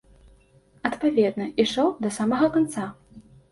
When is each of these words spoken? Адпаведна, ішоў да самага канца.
Адпаведна, 0.89 1.45
ішоў 1.65 1.93
да 2.07 2.15
самага 2.19 2.51
канца. 2.59 2.91